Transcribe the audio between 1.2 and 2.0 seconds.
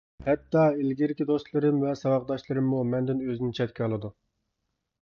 دوستلىرىم ۋە